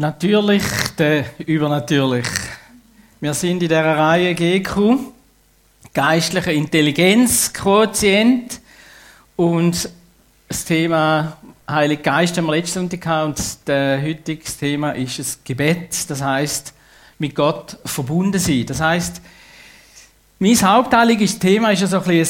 [0.00, 0.62] Natürlich,
[0.96, 2.28] der übernatürlich.
[3.20, 4.96] Wir sind in der Reihe GQ,
[5.92, 8.60] geistliche Intelligenzquotient
[9.34, 9.90] und
[10.46, 11.36] das Thema
[11.68, 16.22] Heilige Geist haben wir letzte Sonntag gehabt und das heutige Thema ist das Gebet, das
[16.22, 16.74] heißt
[17.18, 18.66] mit Gott verbunden sein.
[18.66, 19.20] Das heißt,
[20.38, 22.26] mein haupteiliges Thema ist ja so ein, ein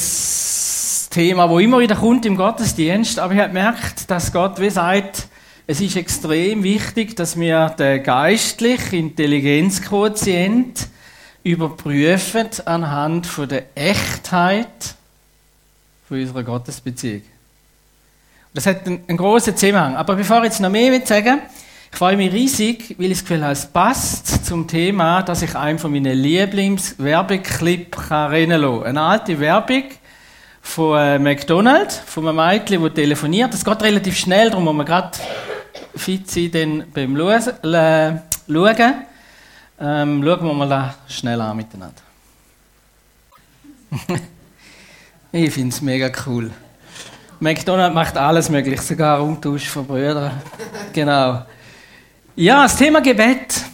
[1.11, 5.29] Thema, wo immer wieder kommt im Gottesdienst, aber ich habe gemerkt, dass Gott wie sagt,
[5.71, 10.88] es ist extrem wichtig, dass wir den geistlichen Intelligenzquotient
[11.45, 14.95] überprüfen anhand der Echtheit
[16.09, 17.20] unserer Gottesbeziehung.
[18.55, 19.95] Das hat einen, großen Zusammenhang.
[19.96, 21.43] Aber bevor ich jetzt noch mehr sagen
[21.91, 25.55] ich freue mich riesig, weil ich das Gefühl habe, es passt zum Thema, dass ich
[25.55, 28.85] einen von meinen Lieblings-Werbeclip rennen kann.
[28.85, 29.85] Eine alte Werbung
[30.62, 33.52] von äh, McDonald's, von einem Mädchen, das telefoniert.
[33.52, 35.10] Das geht relativ schnell, darum muss man gerade
[35.95, 38.95] fit sein dann beim Schauen.
[39.80, 42.02] Ähm, schauen wir mal schnell an miteinander.
[45.32, 46.51] ich finde es mega cool.
[47.40, 50.32] McDonald's macht alles möglich, sogar Umtausch von Brüdern.
[50.93, 51.45] genau.
[52.35, 53.65] Ja, das Thema Gebet.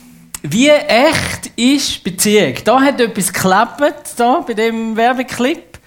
[0.43, 2.55] Wie echt ist Beziehung?
[2.65, 5.79] Da hat etwas geklappt, da bei dem Werbeclip.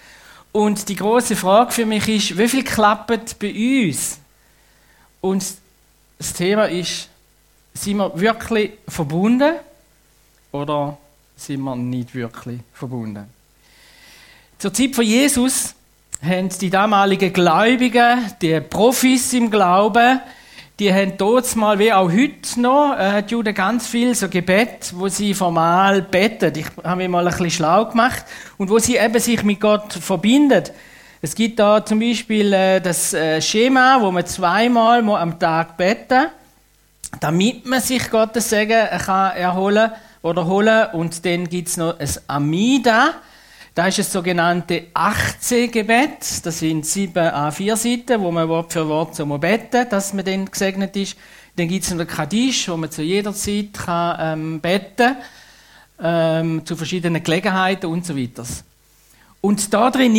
[0.51, 4.19] Und die große Frage für mich ist, wie viel klappt bei uns?
[5.21, 5.43] Und
[6.17, 7.09] das Thema ist,
[7.73, 9.53] sind wir wirklich verbunden
[10.51, 10.97] oder
[11.35, 13.25] sind wir nicht wirklich verbunden?
[14.57, 15.75] Zur Zeit von Jesus
[16.21, 20.19] haben die damaligen Gläubigen, die Profis im Glauben,
[20.79, 24.93] die haben dort mal, wie auch heute noch, äh, hat Juden ganz viel so Gebet,
[24.95, 26.53] wo sie formal beten.
[26.55, 28.23] Ich habe mich mal ein bisschen schlau gemacht
[28.57, 30.63] und wo sie eben sich mit Gott verbinden.
[31.19, 36.27] Es gibt da zum Beispiel äh, das äh, Schema, wo man zweimal am Tag beten,
[37.19, 40.87] damit man sich Gottes Segen kann erholen oder holen.
[40.93, 43.15] Und dann gibt es noch ein Amida.
[43.73, 46.45] Das ist das sogenannte 18-Gebet.
[46.45, 50.95] Das sind sieben A4-Seiten, wo man Wort für Wort so beten dass man dann gesegnet
[50.95, 51.17] ist.
[51.55, 55.15] Dann gibt es noch den Kaddisch, wo man zu jeder Zeit kann, ähm, beten
[55.99, 58.45] ähm, zu verschiedenen Gelegenheiten und so weiter.
[59.41, 60.15] Und da drin,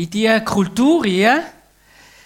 [0.00, 1.04] in dieser Kultur,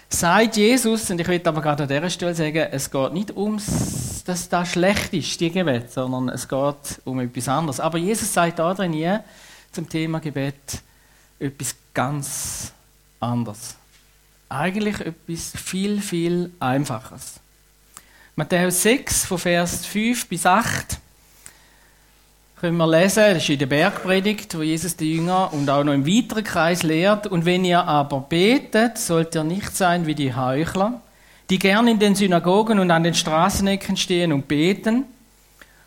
[0.09, 4.23] sagt Jesus, und ich will aber gerade an dieser Stelle sagen, es geht nicht ums,
[4.25, 7.81] dass das schlecht ist, die Gebet, sondern es geht um etwas anderes.
[7.81, 9.19] Aber Jesus sagt da drin
[9.73, 10.55] zum Thema Gebet
[11.41, 12.73] etwas ganz
[13.19, 13.75] anderes.
[14.49, 17.41] Eigentlich etwas viel, viel Einfaches.
[18.37, 21.01] Matthäus 6, von Vers 5 bis 8
[22.65, 25.93] können wir lesen, das ist in der Bergpredigt, wo Jesus die Jünger und auch noch
[25.93, 27.27] im weiteren Kreis lehrt.
[27.27, 31.03] Und wenn ihr aber betet, sollt ihr nicht sein wie die Heuchler,
[31.51, 35.05] die gern in den Synagogen und an den Straßenecken stehen und beten,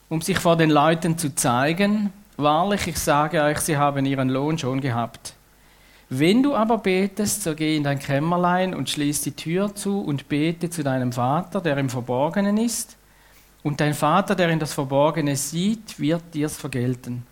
[0.08, 2.14] um sich vor den Leuten zu zeigen.
[2.36, 5.34] Wahrlich, ich sage euch, sie haben ihren Lohn schon gehabt.
[6.10, 10.30] Wenn du aber betest, so geh in dein Kämmerlein und schließ die Tür zu und
[10.30, 12.98] bete zu deinem Vater, der im Verborgenen ist
[13.68, 17.24] und dein Vater, der in das Verborgene sieht, wird dir's vergelten.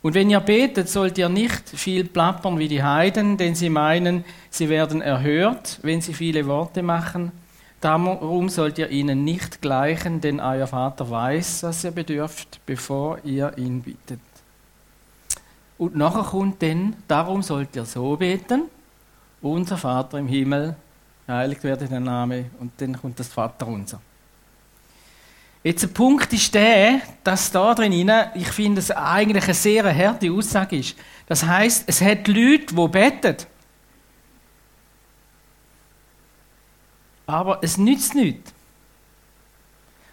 [0.00, 4.24] Und wenn ihr betet, sollt ihr nicht viel plappern wie die Heiden, denn sie meinen,
[4.48, 7.32] sie werden erhört, wenn sie viele Worte machen.
[7.82, 13.52] Darum sollt ihr ihnen nicht gleichen, denn euer Vater weiß, was ihr bedürft, bevor ihr
[13.58, 14.20] ihn bittet.
[15.76, 18.70] Und nachher kommt dann, darum sollt ihr so beten,
[19.42, 20.76] unser Vater im Himmel,
[21.28, 24.00] heiligt werde dein Name, und dann kommt das Vater unser.
[25.64, 30.30] Jetzt der Punkt ist der, dass da drin, ich finde es eigentlich eine sehr harte
[30.30, 30.94] Aussage ist.
[31.26, 33.36] Das heißt, es hat Leute, die beten.
[37.26, 38.52] Aber es nützt nichts.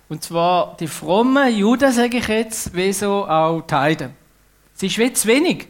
[0.08, 4.16] Und zwar die frommen Juden, sage ich jetzt, wie auch die Heiden.
[4.74, 5.68] Es ist wie zu wenig.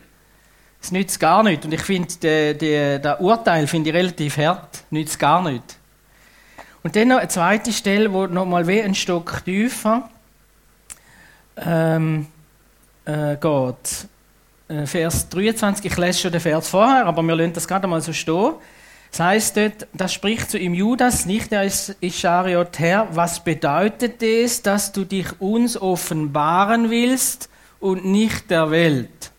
[0.80, 1.66] Es nützt gar nichts.
[1.66, 4.84] Und ich finde, das Urteil finde ich relativ hart.
[4.92, 5.78] Nützt gar nichts.
[6.84, 10.10] Und dann noch eine zweite Stelle, wo nochmal wie ein Stock tiefer
[11.58, 12.28] ähm,
[13.06, 14.08] äh, geht.
[14.68, 18.02] Äh, Vers 23, ich lese schon den Vers vorher, aber wir lassen das gerade mal
[18.02, 18.54] so stehen.
[19.12, 21.70] Das heißt dort, das spricht zu ihm Judas, nicht der
[22.00, 27.50] Ischariot, Herr, was bedeutet es, dass du dich uns offenbaren willst
[27.82, 29.32] und nicht der Welt?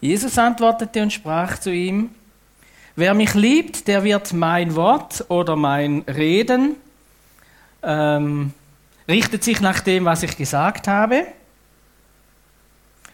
[0.00, 2.10] Jesus antwortete und sprach zu ihm,
[2.96, 6.76] Wer mich liebt, der wird mein Wort oder mein Reden,
[7.82, 8.54] ähm,
[9.06, 11.26] richtet sich nach dem, was ich gesagt habe.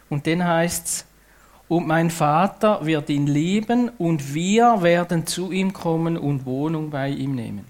[0.09, 1.05] Und dann heißt es,
[1.69, 7.09] und mein Vater wird ihn lieben und wir werden zu ihm kommen und Wohnung bei
[7.09, 7.65] ihm nehmen.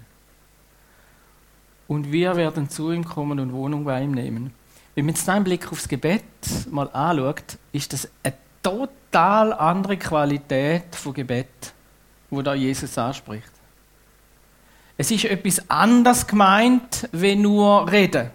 [1.87, 4.53] und wir werden zu ihm kommen und Wohnung bei ihm nehmen.
[4.95, 6.23] Wenn man jetzt einen Blick aufs Gebet
[6.71, 11.73] mal anschaut, ist das eine total andere Qualität von Gebet,
[12.35, 13.51] wo da Jesus anspricht.
[14.97, 18.29] Es ist etwas anders gemeint, wie nur reden.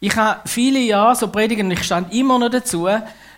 [0.00, 2.88] Ich habe viele Jahre so predigen ich stand immer noch dazu,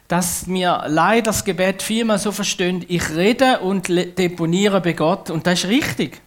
[0.08, 5.46] dass wir leider das Gebet vielmal so verstehen, ich rede und deponiere bei Gott und
[5.46, 6.20] das ist richtig.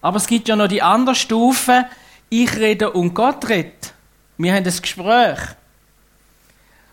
[0.00, 1.86] Aber es gibt ja noch die andere Stufe,
[2.30, 3.92] ich rede und Gott redet.
[4.38, 5.38] Wir haben ein Gespräch.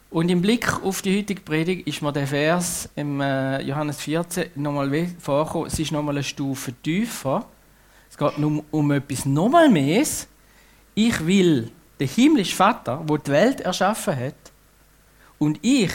[0.10, 4.52] Und im Blick auf die heutige Predigt ist mir der Vers im äh, Johannes 14
[4.56, 5.68] nochmal vorgekommen.
[5.68, 7.46] Es ist nochmal eine Stufe tiefer.
[8.10, 10.06] Es geht um, um etwas nochmal mehr.
[10.96, 14.36] Ich will den himmlischen Vater, der die Welt erschaffen hat,
[15.40, 15.92] und ich,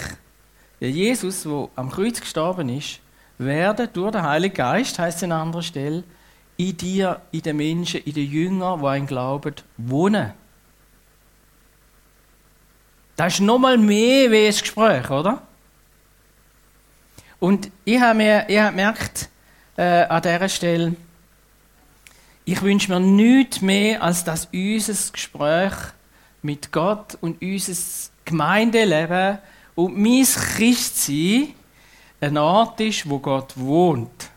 [0.81, 3.00] der Jesus, der am Kreuz gestorben ist,
[3.38, 6.05] werde durch den Heiligen Geist, heißt es an anderer Stelle,
[6.56, 10.32] in dir, in den Menschen, in den Jüngern, die an glauben, wohnen.
[13.22, 15.42] Das ist nochmal mehr wie ein Gespräch, oder?
[17.38, 19.28] Und ich habe mir ich hab gemerkt,
[19.76, 20.96] äh, an dieser Stelle,
[22.44, 25.72] ich wünsche mir nichts mehr, als dass unser Gespräch
[26.42, 29.38] mit Gott und unser Gemeindeleben
[29.76, 31.54] und mein Christsein
[32.20, 34.30] ein Ort ist, wo Gott wohnt.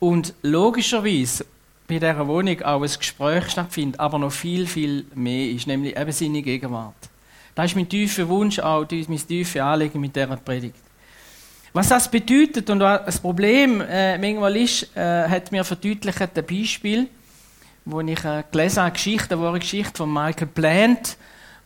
[0.00, 1.44] Und logischerweise
[1.86, 6.12] bei dieser Wohnung auch ein Gespräch stattfindet, aber noch viel, viel mehr ist, nämlich eben
[6.12, 7.10] seine Gegenwart.
[7.54, 10.74] Das ist mein tiefer Wunsch, auch mein tiefes Anliegen mit dieser Predigt.
[11.72, 16.46] Was das bedeutet und was das Problem äh, manchmal ist, äh, hat mir verdeutlicht ein
[16.46, 17.08] Beispiel,
[17.84, 21.16] wo ich äh, gelesen habe, Geschichte, eine Geschichte von Michael Plant,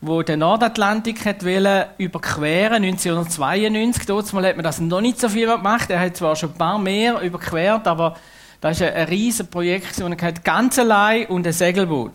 [0.00, 4.06] wo der Nordatlantik hat wollen überqueren 1992.
[4.06, 5.90] Dort hat man das noch nicht so viel gemacht.
[5.90, 8.16] Er hat zwar schon ein paar mehr überquert, aber
[8.60, 12.12] das ist ein, ein riesiges Projekt, und er hat ganz allein und ein Segelboot.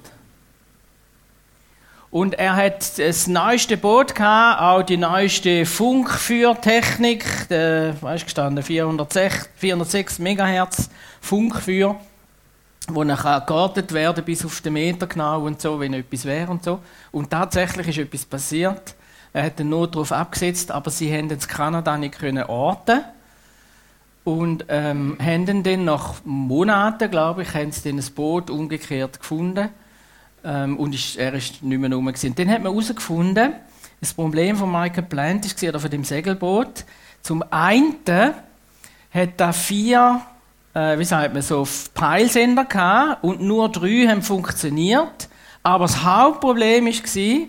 [2.13, 9.49] Und er hat das neueste Boot gehabt, auch die neueste Funkführtechnik, der, weißt gestanden, 406,
[9.55, 11.95] 406 MHz Funkführ,
[12.87, 16.63] wo nachher geortet werden bis auf den Meter genau und so, wenn etwas wäre und
[16.63, 16.81] so.
[17.11, 18.93] Und tatsächlich ist etwas passiert.
[19.33, 23.01] Er hat den Not darauf abgesetzt, aber sie haben in Kanada nicht können orten
[24.23, 29.69] und ähm, haben dann nach Monaten, glaube ich, haben sie dann ein Boot umgekehrt gefunden
[30.43, 32.05] ähm, und ist, er ist nicht mehr rum.
[32.05, 32.35] Gewesen.
[32.35, 33.53] Dann hat man herausgefunden,
[33.99, 36.85] das Problem von Michael Plant ist oder von dem Segelboot.
[37.21, 37.95] Zum einen
[39.11, 40.21] hat er vier,
[40.73, 45.29] äh, wie sagt man so, Peilsender gehabt und nur drei haben funktioniert.
[45.61, 47.47] Aber das Hauptproblem war,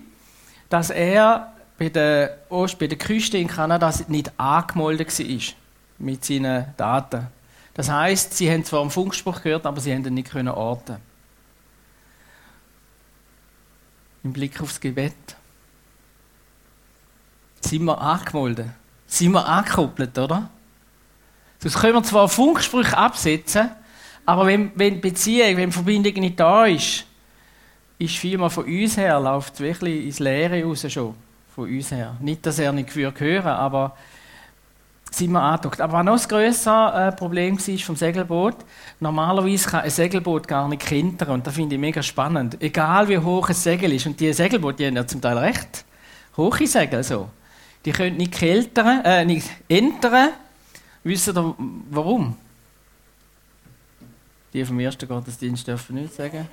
[0.68, 5.54] dass er bei der, Ost, bei der Küste in Kanada nicht angemeldet war
[5.98, 7.26] mit seinen Daten.
[7.74, 11.13] Das heißt, sie haben zwar einen Funkspruch gehört, aber sie haben ihn nicht orten
[14.24, 15.14] im Blick aufs Gebet.
[17.60, 18.70] Sind wir angemeldet?
[19.06, 20.50] Sind wir angekoppelt, oder?
[21.60, 23.70] Sonst können wir zwar Funksprüche absetzen,
[24.26, 27.04] aber wenn, wenn Beziehung, wenn Verbindung nicht da ist,
[27.98, 31.14] ist vielmal von uns her, läuft es wirklich ins Leere raus schon.
[31.54, 32.16] Von uns her.
[32.20, 33.96] Nicht, dass er nicht hören aber
[35.18, 35.80] sind wir angedockt.
[35.80, 38.56] Aber was noch ein grösseres äh, Problem war vom Segelboot,
[39.00, 42.60] normalerweise kann ein Segelboot gar nicht kentern und das finde ich mega spannend.
[42.60, 45.84] Egal wie hoch ein Segel ist, und die Segelboote die haben ja zum Teil recht
[46.36, 47.28] hohe Segel so.
[47.84, 50.30] Die können nicht keltern, äh, nicht entern.
[51.02, 51.54] Wisst ihr
[51.90, 52.36] warum?
[54.52, 56.48] Die vom ersten Gottesdienst dürfen nicht sagen.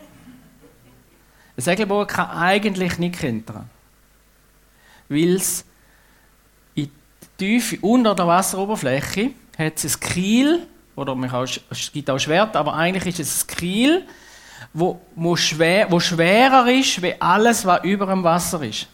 [1.55, 3.69] Ein Segelboot kann eigentlich nicht kentern.
[5.07, 5.65] Weil es
[7.41, 12.55] tief unter der Wasseroberfläche hat es ein Kiel, oder man kann, es gibt auch Schwert,
[12.55, 14.07] aber eigentlich ist es ein Kiel,
[14.73, 18.87] wo, wo, schwer, wo schwerer ist, wie alles, was über dem Wasser ist.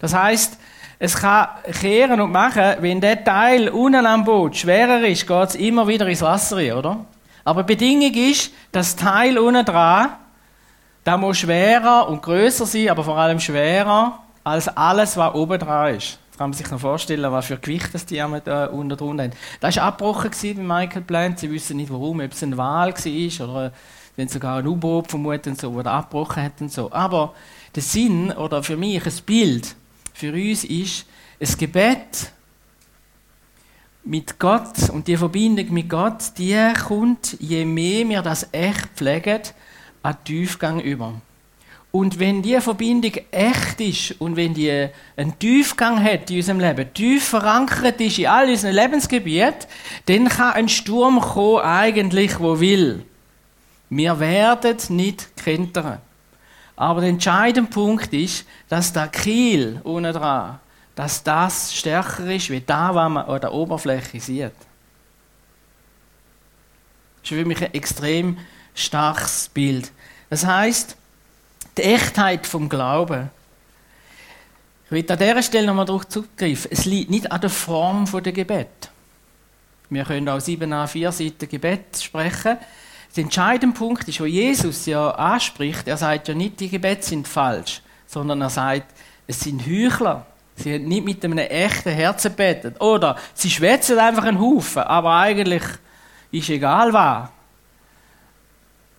[0.00, 0.58] Das heißt,
[0.98, 1.48] es kann
[1.80, 6.08] kehren und machen, wenn der Teil unten am Boot schwerer ist, geht es immer wieder
[6.08, 7.04] ins Wasser rein, oder?
[7.44, 10.16] Aber die Bedingung ist, dass das Teil unten dran,
[11.04, 15.94] da muss schwerer und größer sein, aber vor allem schwerer als alles, was oben dran
[15.94, 19.32] ist kann man sich noch vorstellen, was für Gewicht das die da unten drunter haben.
[19.60, 21.40] Das war abgebrochen bei Michael Plant.
[21.40, 23.72] Sie wissen nicht warum, ob es ein Wal war oder
[24.14, 26.90] wenn sogar ein U-Boot vermuten so, oder abgebrochen hat und so.
[26.92, 27.34] Aber
[27.74, 29.74] der Sinn oder für mich ein Bild
[30.14, 31.06] für uns ist
[31.40, 32.32] ein Gebet
[34.04, 39.42] mit Gott und die Verbindung mit Gott, die kommt, je mehr wir das echt pflegen,
[40.02, 41.20] an Tiefgang über.
[41.90, 46.92] Und wenn diese Verbindung echt ist und wenn die einen Tiefgang hat in unserem Leben,
[46.92, 49.66] tief verankert ist in all unseren Lebensgebieten,
[50.04, 53.06] dann kann ein Sturm kommen, eigentlich, wo will.
[53.88, 55.98] Wir werden nicht kentern.
[56.76, 60.60] Aber der entscheidende Punkt ist, dass der Kiel unten dran,
[60.94, 64.52] dass das stärker ist, wie da, was man an der Oberfläche sieht.
[67.22, 68.36] Das ist für mich ein extrem
[68.74, 69.90] starkes Bild.
[70.28, 70.97] Das heißt,
[71.78, 73.30] die Echtheit vom Glauben.
[74.86, 76.70] Ich will an dieser Stelle nochmal darauf zurückgreifen.
[76.72, 78.90] Es liegt nicht an der Form der Gebet.
[79.90, 82.58] Wir können auch sieben a vier Seiten Gebet sprechen.
[83.16, 87.26] Der entscheidende Punkt ist, wo Jesus ja anspricht, er sagt ja nicht, die Gebete sind
[87.26, 88.92] falsch, sondern er sagt,
[89.26, 90.26] es sind Heuchler.
[90.56, 92.80] Sie haben nicht mit einem echten Herzen betet.
[92.80, 95.62] Oder sie schwätzen einfach einen Haufen, aber eigentlich
[96.30, 97.28] ist egal was.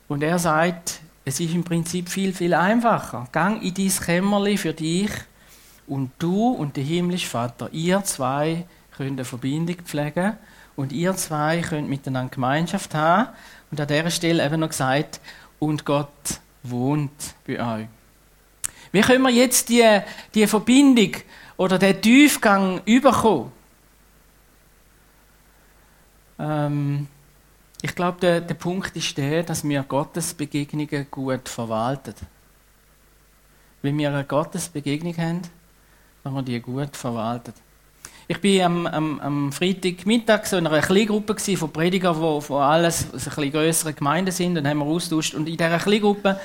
[0.08, 3.28] Und er sagt, es ist im Prinzip viel, viel einfacher.
[3.32, 5.12] Gang in dein Kämmerli für dich
[5.86, 8.66] und du und der himmlische Vater, ihr zwei
[8.98, 10.38] könnt eine Verbindung pflegen
[10.76, 13.30] und ihr zwei könnt miteinander Gemeinschaft haben.
[13.70, 15.22] Und an dieser Stelle eben noch gesagt,
[15.60, 17.88] und Gott wohnt bei euch.
[18.92, 20.00] Wie können wir jetzt die,
[20.34, 21.12] die Verbindung
[21.58, 23.52] oder den Tiefgang überkommen?
[26.40, 27.08] Ähm,
[27.82, 32.14] ich glaube, der, der Punkt ist der, dass wir Gottes Begegnungen gut verwalten.
[33.82, 35.42] Wenn wir eine Gottes Begegnung haben,
[36.24, 37.54] dann wir die gut verwalten.
[38.28, 43.06] Ich war am, am, am Freitagmittag so in einer Kleingruppe von Predigern, die von alles
[43.06, 45.34] ein bisschen größere Gemeinden sind, und haben wir austauscht.
[45.34, 46.40] Und in dieser Kleingruppe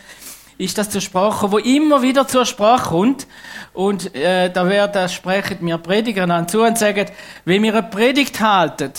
[0.56, 3.26] ist das zur Sprache, wo immer wieder zur Sprache kommt.
[3.72, 7.06] Und äh, da werden sprechen mir Prediger an zu und sagen,
[7.44, 8.92] wenn wir eine Predigt halten,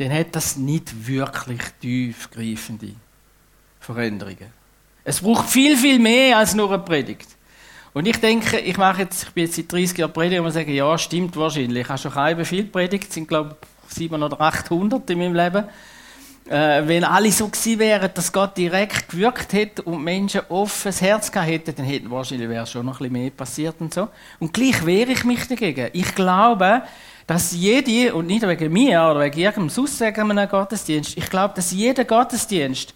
[0.00, 2.92] dann hat das nicht wirklich tiefgreifende
[3.78, 4.46] Veränderungen.
[5.04, 7.28] Es braucht viel, viel mehr als nur eine Predigt.
[7.92, 10.52] Und ich denke, ich mache jetzt, ich bin jetzt seit 30 Jahren Prediger und man
[10.52, 11.82] sagen, ja, stimmt wahrscheinlich.
[11.82, 13.56] Ich habe schon keine viel predigt, sind glaube
[13.88, 15.64] ich 700 oder 800 in meinem Leben.
[16.48, 21.30] Äh, wenn alle so gewesen wären, dass Gott direkt gewirkt hätte und Menschen offenes Herz
[21.30, 24.08] gehabt hätten, dann hätte wahrscheinlich wäre schon noch ein bisschen mehr passiert und so.
[24.38, 25.90] Und gleich wehre ich mich dagegen.
[25.92, 26.82] Ich glaube,
[27.30, 31.70] dass jede, und nicht wegen mir oder wegen irgendeinem Aussagen einem Gottesdienst, ich glaube, dass
[31.70, 32.92] jeder Gottesdienst,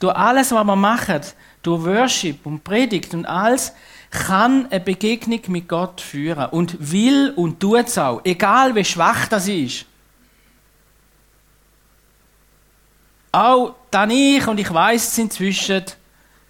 [0.00, 1.20] durch alles, was wir machen,
[1.62, 3.72] durch Worship und Predigt und alles,
[4.10, 9.28] kann eine Begegnung mit Gott führen und will und tut es auch, egal wie schwach
[9.28, 9.86] das ist.
[13.30, 15.84] Auch dann ich, und ich weiß es inzwischen,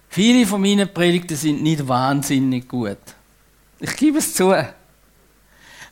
[0.09, 2.97] viele von meinen Predigten sind nicht wahnsinnig gut.
[3.79, 4.55] Ich gebe es zu.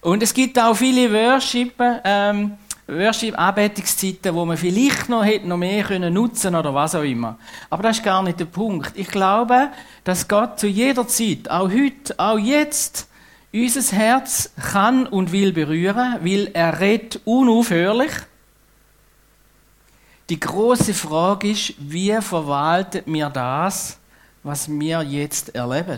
[0.06, 5.84] Und es gibt auch viele Worship, ähm, Worship-Anbetungszeiten, wo man vielleicht noch hätte noch mehr
[5.84, 7.40] können nutzen oder was auch immer.
[7.72, 8.92] Aber das ist gar nicht der Punkt.
[8.94, 9.70] Ich glaube,
[10.04, 13.08] dass Gott zu jeder Zeit, auch heute, auch jetzt,
[13.52, 18.12] unser Herz kann und will berühren, weil er redet unaufhörlich.
[20.30, 23.98] Die große Frage ist, wie verwaltet mir das,
[24.44, 25.98] was wir jetzt erleben?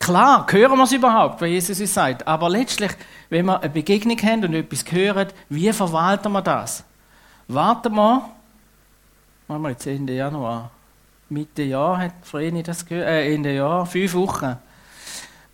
[0.00, 2.26] Klar, hören wir es überhaupt, was Jesus uns sagt.
[2.26, 2.90] Aber letztlich,
[3.28, 6.82] wenn wir eine Begegnung haben und etwas hören, wie verwalten wir das?
[7.48, 8.30] Warten wir,
[9.46, 10.70] machen wir jetzt Ende Januar,
[11.28, 14.56] Mitte Jahr hat Vreni das gehört, äh, Ende Jahr, fünf Wochen.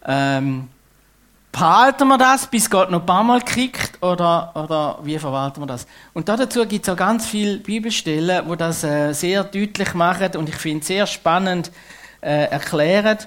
[0.07, 0.69] Ähm,
[1.51, 5.67] behalten wir das, bis Gott noch ein paar Mal kickt, oder, oder wie verwalten wir
[5.67, 5.89] das?
[6.15, 10.49] Und dazu gibt es auch ganz viele Bibelstellen, wo das äh, sehr deutlich machen und
[10.49, 11.73] ich finde sehr spannend
[12.21, 13.19] äh, erklären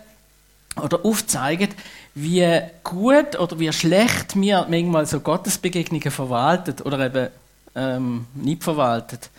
[0.75, 1.69] oder aufzeigen,
[2.15, 7.27] wie gut oder wie schlecht wir manchmal so Gottesbegegnungen verwaltet oder eben
[7.75, 9.29] ähm, nicht verwaltet.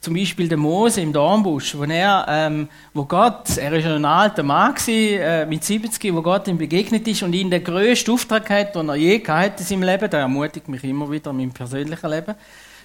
[0.00, 4.42] Zum Beispiel der Mose im Dornbusch, wo er, ähm, wo Gott, er ist ein alter
[4.42, 8.48] Mann gewesen, äh, mit 70, wo Gott ihm begegnet ist und ihn den grössten Auftrag
[8.50, 11.52] hat, den er je gehabt in seinem Leben, der ermutigt mich immer wieder in meinem
[11.52, 12.34] persönlichen Leben,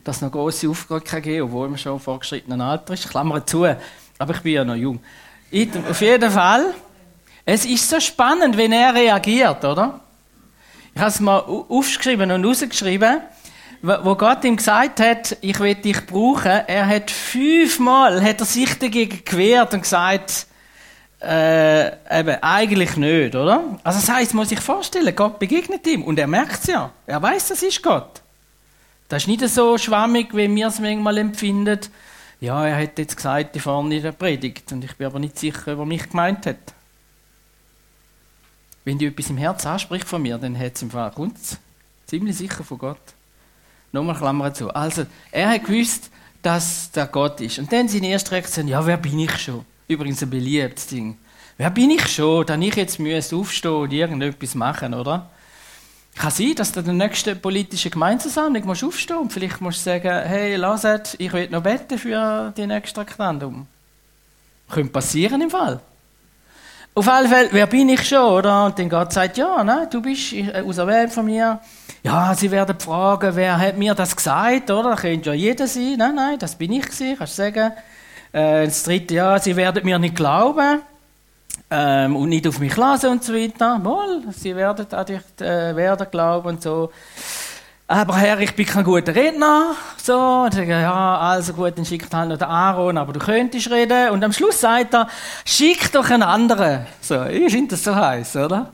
[0.03, 3.09] dass es noch grosse Aufgaben kann geben, obwohl man schon vorgeschrittenen Alter ist.
[3.09, 3.65] Klammer zu,
[4.17, 4.99] aber ich bin ja noch jung.
[5.89, 6.73] Auf jeden Fall,
[7.45, 9.99] es ist so spannend, wenn er reagiert, oder?
[10.93, 13.21] Ich habe es mal aufgeschrieben und rausgeschrieben,
[13.81, 16.51] wo Gott ihm gesagt hat, ich will dich brauchen.
[16.67, 20.47] Er hat fünfmal hat er sich dagegen gewehrt und gesagt,
[21.21, 21.87] äh,
[22.19, 23.79] eben, eigentlich nicht, oder?
[23.83, 26.91] Also das heißt, muss sich vorstellen, Gott begegnet ihm und er merkt es ja.
[27.05, 28.21] Er weiß, das ist Gott.
[29.07, 31.79] Das ist nicht so schwammig, wie wir es manchmal empfinden.
[32.39, 35.37] Ja, er hat jetzt gesagt, die vorne in der Predigt und ich bin aber nicht
[35.37, 36.57] sicher, was mich gemeint hat.
[38.83, 41.37] Wenn die etwas im Herzen anspricht von mir, dann hat es im Fall, kommt
[42.07, 42.97] ziemlich sicher von Gott.
[43.91, 44.69] Nochmal Klammer zu.
[44.73, 46.09] Also, er hat gewusst,
[46.41, 47.59] dass der Gott ist.
[47.59, 49.65] Und dann seine erste Reaktion, ja, wer bin ich schon?
[49.87, 51.17] Übrigens ein beliebtes Ding.
[51.57, 55.29] Wer bin ich schon, dass ich jetzt müsste aufstehen und irgendetwas machen, oder?
[56.15, 59.91] Kann sein, dass du in der nächsten politischen Gemeindeversammlung musst aufstehen und vielleicht musst du
[59.91, 63.67] sagen, hey, lasst, ich will noch beten für die nächste Referendum.
[64.69, 65.81] Könnte passieren im Fall.
[66.93, 68.65] Auf alle Fälle, wer bin ich schon, oder?
[68.65, 71.59] Und dann Gott sagt, ja, ne, du bist äh, auserwählt von mir.
[72.03, 74.91] Ja, sie werden fragen, wer hat mir das gesagt, oder?
[74.91, 75.95] Das könnte ja jeder sein.
[75.97, 77.71] Nein, nein, das bin ich gewesen, kannst du sagen.
[78.33, 80.81] Äh, das dritte, ja, sie werden mir nicht glauben
[81.69, 83.79] ähm, und nicht auf mich lassen und so weiter.
[83.79, 86.91] Mal, sie werden an dich äh, werden glauben und so.
[87.91, 89.75] Aber Herr, ich bin kein guter Redner.
[90.01, 93.69] So, und sage, ja, also gut, dann schickt halt noch den Aaron, aber du könntest
[93.69, 94.11] reden.
[94.11, 95.09] Und am Schluss sagt er,
[95.43, 96.85] schick doch einen anderen.
[97.01, 98.71] So, ich finde das so heiß, oder?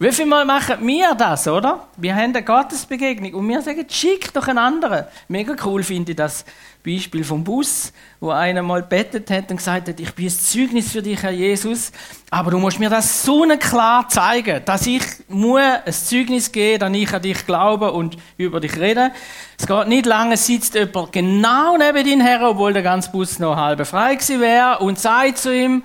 [0.00, 1.88] Wie viel Mal machen wir das, oder?
[1.96, 5.06] Wir haben eine Gottesbegegnung und wir sagen, schick doch einen anderen.
[5.26, 6.44] Mega cool finde ich das
[6.86, 10.92] Beispiel vom Bus, wo einer mal bettet hat und gesagt hat, ich bin ein Zeugnis
[10.92, 11.90] für dich, Herr Jesus,
[12.30, 16.92] aber du musst mir das so klar zeigen, dass ich muss ein Zeugnis geben, dass
[16.96, 19.10] ich an dich glaube und über dich rede.
[19.58, 23.56] Es geht nicht lange, sitzt jemand genau neben dir her, obwohl der ganze Bus noch
[23.56, 25.82] halb frei gewesen wäre und sagt zu ihm,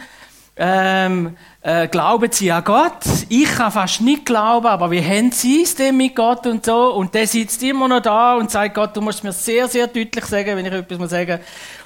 [0.56, 3.04] ähm, äh, glauben sie an Gott?
[3.28, 6.94] Ich kann fast nicht glauben, aber wie haben sie es denn mit Gott und so?
[6.94, 10.26] Und der sitzt immer noch da und sagt, Gott, du musst mir sehr, sehr deutlich
[10.26, 11.40] sagen, wenn ich etwas muss sagen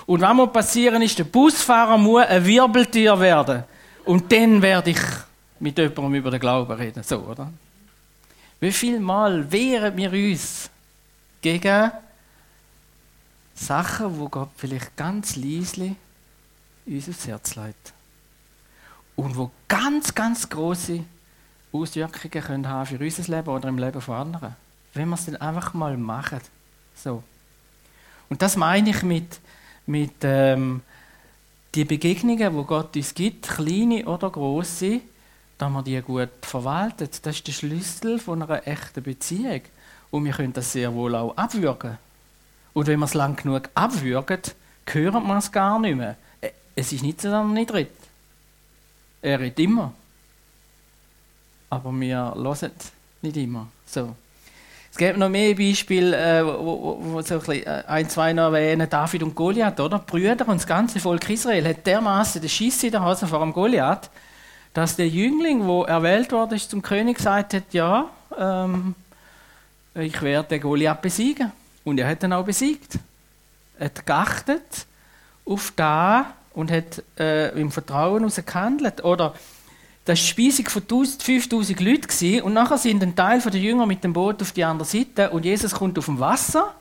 [0.06, 3.64] Und was muss passieren ist, der Busfahrer muss ein Wirbeltier werden.
[4.04, 5.00] Und dann werde ich
[5.60, 7.04] mit jemandem über den Glauben reden.
[7.04, 7.52] So, oder?
[8.60, 10.70] Wie viel Mal wehren wir uns
[11.42, 11.92] gegen
[13.56, 15.96] Sachen, wo Gott vielleicht ganz leise
[16.86, 17.94] uns aufs Herz legt?
[19.18, 21.04] Und wo ganz, ganz große
[21.74, 24.56] Auswirkungen können haben für unser Leben oder im Leben von anderen.
[24.94, 26.40] Wenn wir es dann einfach mal machen.
[26.96, 27.24] So.
[28.30, 29.40] Und das meine ich mit,
[29.86, 30.82] mit ähm,
[31.76, 35.02] die Begegnungen, wo Gott uns gibt, kleine oder große,
[35.58, 37.26] dass wir die gut verwaltet.
[37.26, 39.62] Das ist der Schlüssel von einer echten Beziehung.
[40.12, 41.98] Und wir können das sehr wohl auch abwürgen.
[42.74, 44.42] Und wenn wir es lang genug abwürgen,
[44.86, 46.16] hören wir es gar nicht mehr.
[46.40, 48.07] Äh, es ist nicht so, dass er nicht redet.
[49.22, 49.94] Er redet immer.
[51.70, 52.72] Aber wir hören
[53.22, 53.68] nicht immer.
[53.86, 54.15] So.
[54.91, 58.46] Es gibt noch mehr Beispiele, äh, wo, wo, so ein, bisschen, äh, ein, zwei noch
[58.46, 58.89] erwähnen.
[58.89, 60.00] David und Goliath, oder?
[60.00, 63.41] Die Brüder und das ganze Volk Israel hat dermaßen den Schiss in der Hose vor
[63.41, 64.10] dem Goliath,
[64.74, 68.96] dass der Jüngling, der erwählt worden ist zum König, gesagt hat, ja, ähm,
[69.94, 71.52] ich werde den Goliath besiegen.
[71.84, 72.98] Und er hat ihn auch besiegt.
[73.78, 74.88] Er hat geachtet
[75.46, 79.04] auf da, und hat äh, im Vertrauen heraus gehandelt.
[79.04, 79.36] Oder
[80.06, 84.12] das war Speisung von 5000 Leuten und nachher sind ein Teil der Jünger mit dem
[84.12, 86.74] Boot auf die andere Seite und Jesus kommt auf dem Wasser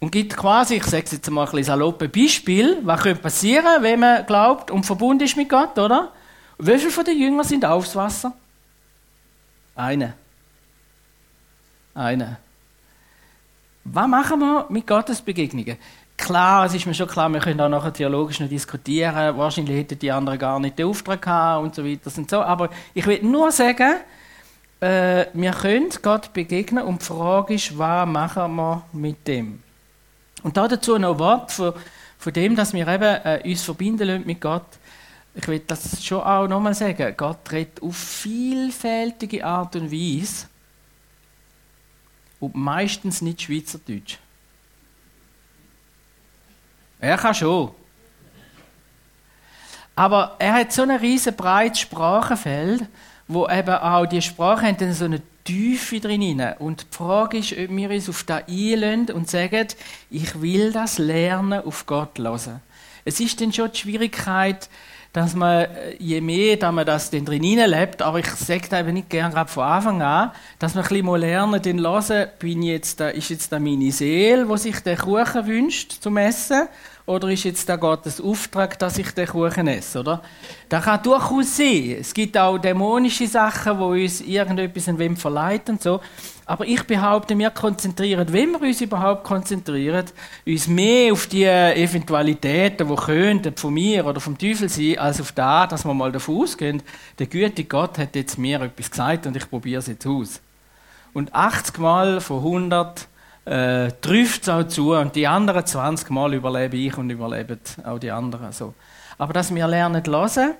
[0.00, 4.00] und gibt quasi, ich sage jetzt mal ein bisschen saloppe Beispiel, was könnte passieren, wenn
[4.00, 6.10] man glaubt und verbunden ist mit Gott, oder?
[6.58, 8.32] Wie viele von den Jüngern sind aufs Wasser?
[9.76, 10.14] Eine.
[11.94, 12.38] Eine.
[13.84, 15.76] Was machen wir mit Gottes Begegnungen?
[16.20, 19.36] Klar, es ist mir schon klar, wir können auch nachher theologisch noch diskutieren.
[19.38, 22.42] Wahrscheinlich hätten die anderen gar nicht den Auftrag gehabt und so weiter und so.
[22.42, 23.94] Aber ich will nur sagen,
[24.80, 29.62] äh, wir können Gott begegnen und die Frage ist, was machen wir mit dem?
[30.42, 31.72] Und da dazu noch ein Wort von,
[32.18, 34.66] von dem, dass wir eben äh, uns verbinden lassen mit Gott.
[35.34, 37.14] Ich will das schon auch nochmal sagen.
[37.16, 40.48] Gott redet auf vielfältige Art und Weise
[42.40, 44.18] und meistens nicht Schweizerdeutsch.
[47.00, 47.70] Er kann schon.
[49.96, 52.84] Aber er hat so ein riesen breites Sprachenfeld,
[53.28, 56.42] wo eben auch die Sprache haben so eine Tiefe drin.
[56.58, 59.68] Und die Frage ist, ob wir uns auf das einlösen und sagen,
[60.10, 62.60] ich will das lernen, auf Gott hören.
[63.04, 64.68] Es ist dann schon die Schwierigkeit,
[65.12, 68.80] dass man, äh, je mehr dass man das dann drin lebt, aber ich sage das
[68.80, 72.28] eben nicht gern gerade von Anfang an, dass man ein bisschen mal lernen, den hören,
[72.38, 76.68] bin jetzt da, ist jetzt da meine Seele, wo sich der Kuchen wünscht zum Essen,
[77.10, 80.22] oder ist jetzt da Gottes Auftrag, dass ich den Kuchen esse, oder?
[80.68, 81.96] Das kann durchaus sein.
[81.98, 86.00] Es gibt auch dämonische Sachen, wo uns irgendetwas in wem verleiten und so.
[86.46, 90.04] Aber ich behaupte, wir konzentrieren, wenn wir uns überhaupt konzentrieren,
[90.46, 95.32] uns mehr auf die Eventualitäten, die könnten von mir oder vom Teufel sein, als auf
[95.32, 96.80] das, dass wir mal davon ausgehen,
[97.18, 100.40] der gütige Gott hat jetzt mir etwas gesagt und ich probiere es jetzt aus.
[101.12, 103.08] Und 80 Mal von 100
[103.50, 107.98] äh, trifft es auch zu und die anderen 20 Mal überlebe ich und überleben auch
[107.98, 108.52] die anderen.
[108.52, 108.74] So.
[109.18, 110.54] Aber dass wir lernen hören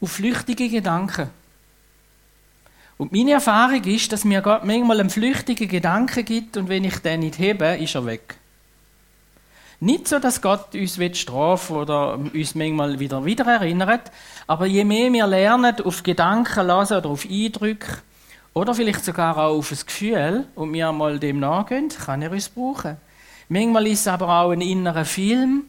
[0.00, 1.30] auf flüchtige Gedanken.
[2.98, 6.98] Und meine Erfahrung ist, dass mir Gott manchmal einen flüchtigen Gedanken gibt und wenn ich
[6.98, 8.34] den nicht hebe, ist er weg.
[9.78, 14.10] Nicht so, dass Gott uns strafen oder uns manchmal wieder, wieder erinnert,
[14.48, 17.98] aber je mehr wir lernen, auf Gedanken lassen oder auf Eindrücke
[18.54, 22.48] oder vielleicht sogar auch auf ein Gefühl und wir einmal dem nachgehen, kann er uns
[22.48, 22.96] brauchen.
[23.48, 25.64] Manchmal ist es aber auch ein innerer Film.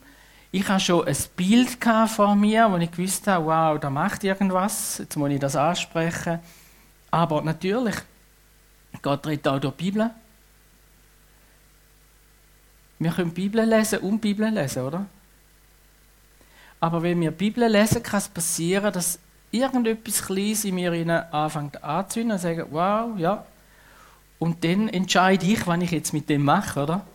[0.51, 4.99] Ich hatte schon ein Bild vor mir, wo ich gewusst habe, wow, da macht irgendwas,
[4.99, 6.39] jetzt muss ich das ansprechen.
[7.09, 7.95] Aber natürlich,
[9.01, 10.11] Gott redet auch durch die Bibel.
[12.99, 15.05] Wir können Bibel lesen und Bibel lesen, oder?
[16.79, 19.19] Aber wenn wir Bibel lesen, kann es passieren, dass
[19.53, 20.91] irgendetwas Kleines in mir
[21.31, 23.45] anfängt anzuzünden und sagen, wow, ja.
[24.39, 27.05] Und dann entscheide ich, was ich jetzt mit dem mache, oder?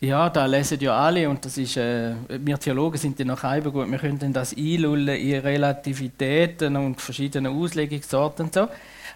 [0.00, 3.72] Ja, da lesen ja alle und das ist, äh, wir Theologen sind dann noch halb
[3.72, 8.68] gut, wir können das einlullen in Relativitäten und verschiedene Auslegungssorten und so.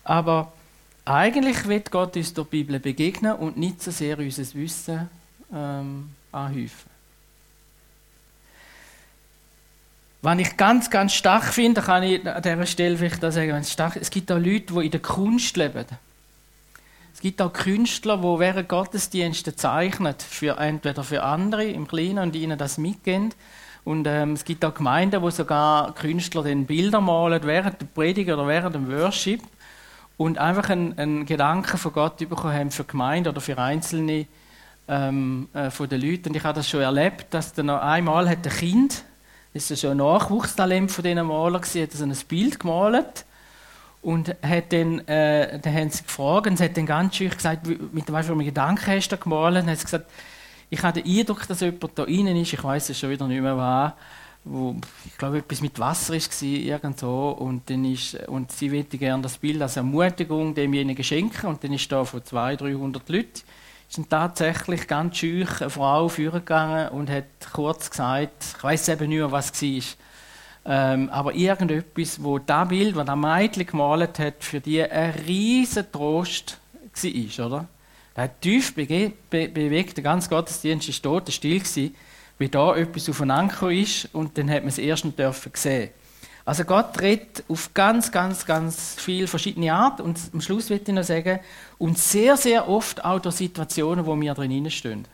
[0.04, 0.52] Aber
[1.04, 5.08] eigentlich wird Gott uns die Bibel begegnen und nicht so sehr unser Wissen
[5.54, 6.89] ähm, anhäufen.
[10.22, 14.10] Was ich ganz, ganz stark finde, kann ich an dieser Stelle vielleicht auch sagen, es
[14.10, 15.86] gibt auch Leute, die in der Kunst leben.
[17.14, 22.36] Es gibt auch Künstler, die während Gottesdiensten zeichnen, für, entweder für andere im Kleinen und
[22.36, 23.34] ihnen das mitgeben.
[23.84, 28.30] Und ähm, es gibt auch Gemeinden, wo sogar Künstler den Bilder malen während der Predigt
[28.30, 29.40] oder während dem Worship
[30.18, 34.26] und einfach einen, einen Gedanken von Gott bekommen haben für Gemeinde oder für einzelne
[34.86, 36.28] ähm, äh, von den Leuten.
[36.28, 39.02] Und ich habe das schon erlebt, dass dann noch einmal hat ein Kind,
[39.52, 43.24] das ist schon ein Nachwuchstalent von diesen Malern hat ein Bild gemalt.
[44.02, 47.66] Und hat dann, äh, dann haben sie gefragt und sie hat dann ganz schön gesagt,
[47.66, 49.62] mit was für einem Gedanken hast du gemalt?
[49.62, 50.10] Und hat gesagt,
[50.70, 53.42] ich habe den Eindruck, dass jemand da innen ist, ich weiß es schon wieder nicht
[53.42, 53.92] mehr was,
[54.44, 59.22] wo, ich glaube, etwas mit Wasser war, irgendwo, und, dann ist, und sie wollte gerne
[59.22, 63.42] das Bild als Ermutigung demjenigen schenken, und dann ist da von 200, 300 Leuten,
[63.98, 69.18] dann tatsächlich ganz schüch eine Frau vorgegangen und hat kurz gesagt, ich weiß eben nicht
[69.18, 69.82] mehr, was war,
[70.66, 75.90] ähm, aber irgendetwas, wo das Bild, das das Mädchen gemalt hat, für die ein riesen
[75.90, 76.58] Trost
[77.02, 77.68] war, oder?
[78.14, 81.94] Er hat tief be be bewegt, der ganze Gottesdienst war tot, still gewesen,
[82.38, 85.90] wie da etwas aufeinander ist und dann hat man es erst noch dürfen sehen.
[86.44, 90.94] Also Gott redet auf ganz, ganz, ganz viele verschiedene Art und am Schluss wird ich
[90.94, 91.40] noch sagen,
[91.78, 95.06] und sehr, sehr oft auch durch Situationen, wo wir drin stehen.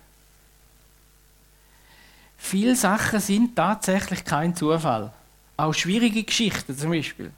[2.39, 5.13] Viele Sachen sind tatsächlich kein Zufall.
[5.57, 7.33] Auch schwierige Geschichten zum Beispiel.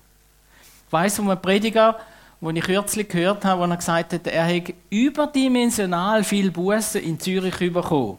[0.86, 1.98] Ich weiss von einem Prediger,
[2.40, 7.18] den ich kürzlich gehört habe, wo er gesagt hat, er hätte überdimensional viel Bussen in
[7.18, 8.18] Zürich bekommen.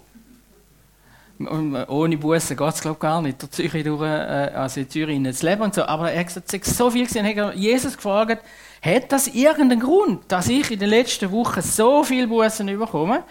[1.48, 3.42] Ohne Bussen geht es, glaube ich, gar nicht.
[3.42, 5.84] Durch Zürich durch, äh, also in Zürich ins Leben und so.
[5.84, 7.26] Aber er hat gesagt, es so viel gesehen.
[7.26, 8.44] Er hat Jesus gefragt,
[8.82, 13.24] hat das irgendeinen Grund, dass ich in den letzten Wochen so viel Bussen bekomme?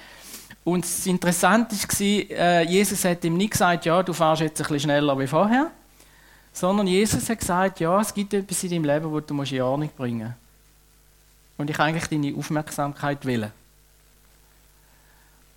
[0.64, 4.64] Und das Interessante war, äh, Jesus hat ihm nicht gesagt, ja, du fährst jetzt ein
[4.64, 5.71] bisschen schneller wie vorher.
[6.53, 9.90] Sondern Jesus hat gesagt, ja, es gibt etwas in deinem Leben, das du in Ordnung
[9.97, 11.59] bringen musst.
[11.59, 13.51] Und ich eigentlich deine Aufmerksamkeit will.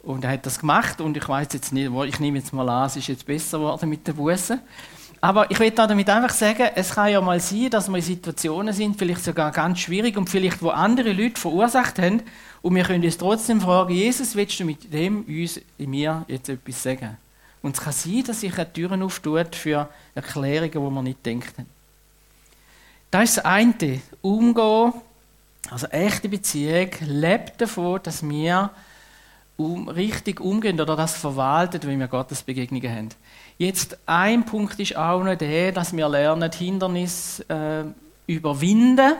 [0.03, 2.87] Und er hat das gemacht und ich weiß jetzt nicht, ich nehme jetzt mal an,
[2.87, 4.59] es ist jetzt besser geworden mit den Bussen.
[5.23, 8.73] Aber ich will damit einfach sagen, es kann ja mal sein, dass wir in Situationen
[8.73, 12.23] sind, vielleicht sogar ganz schwierig und vielleicht wo andere Leute verursacht haben
[12.63, 16.49] und wir können uns trotzdem fragen, Jesus, willst du mit dem uns in mir jetzt
[16.49, 17.17] etwas sagen?
[17.61, 21.67] Und es kann sein, dass sich eine Türen auftut für Erklärungen, die wir nicht denken.
[23.11, 24.01] Das ist das eine.
[24.21, 24.93] Umgehen,
[25.69, 28.71] also echte Beziehung, lebt davon, dass wir
[29.61, 33.09] um, richtig umgehen oder das verwaltet, wenn wir Gottes Begegnungen haben.
[33.57, 37.93] Jetzt ein Punkt ist auch noch der, dass wir lernen, Hindernisse
[38.27, 39.13] äh, überwinden,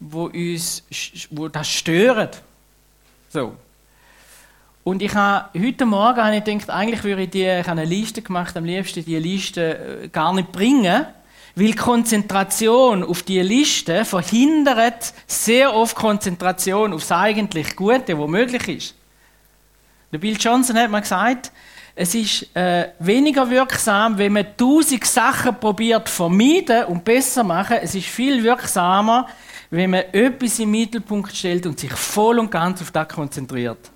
[0.00, 0.82] wo uns
[1.30, 2.42] wo das stört.
[3.30, 3.54] So.
[4.84, 7.86] Und ich habe heute Morgen habe ich gedacht, eigentlich würde ich, die, ich habe eine
[7.86, 11.06] Liste gemacht, am liebsten die Liste äh, gar nicht bringen,
[11.56, 18.94] weil Konzentration auf die Liste verhindert sehr oft Konzentration aufs eigentlich Gute, wo möglich ist.
[20.14, 21.50] Der Bill Johnson hat mal gesagt,
[21.96, 27.78] es ist äh, weniger wirksam, wenn man tausend Sachen probiert vermeiden und besser machen.
[27.82, 29.26] Es ist viel wirksamer,
[29.70, 33.90] wenn man etwas im Mittelpunkt stellt und sich voll und ganz auf das konzentriert.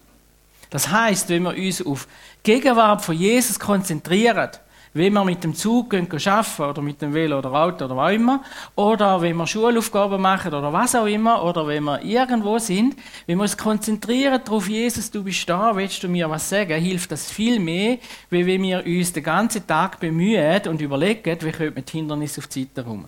[0.70, 2.08] Das heißt, wenn wir uns auf
[2.44, 4.50] die Gegenwart von Jesus konzentrieren,
[4.94, 8.14] wenn wir mit dem Zug gehen, arbeiten oder mit dem Velo oder Auto oder was
[8.14, 8.42] immer,
[8.76, 12.96] oder wenn wir Schulaufgaben machen oder was auch immer, oder wenn wir irgendwo sind,
[13.26, 17.12] wenn wir uns konzentrieren darauf, Jesus, du bist da, willst du mir was sagen, hilft
[17.12, 17.98] das viel mehr,
[18.30, 22.40] wie wenn wir uns den ganzen Tag bemühen und überlegen, wie können wir die Hindernisse
[22.40, 23.06] auf die Seite rum.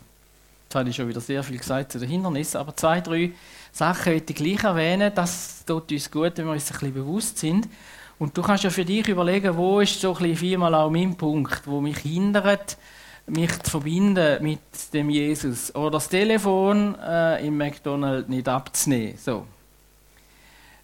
[0.70, 3.32] Jetzt habe ich schon wieder sehr viel gesagt zu den Hindernissen, aber zwei, drei
[3.72, 5.10] Sachen möchte ich gleich erwähnen.
[5.12, 7.68] Das tut uns gut, wenn wir uns ein bisschen bewusst sind.
[8.20, 11.16] Und du kannst ja für dich überlegen, wo ist so ein bisschen viermal auch mein
[11.16, 12.76] Punkt, wo mich hindert,
[13.26, 14.60] mich zu verbinden mit
[14.92, 15.74] dem Jesus.
[15.74, 19.16] Oder das Telefon äh, im McDonald's nicht abzunehmen.
[19.16, 19.46] So.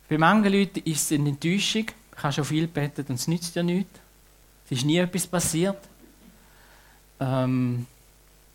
[0.08, 1.84] Bei manchen Leuten ist es eine Enttäuschung.
[2.16, 4.00] Ich habe schon viel gebetet und es nützt ja nichts.
[4.64, 5.78] Es ist nie etwas passiert.
[7.20, 7.86] Ähm,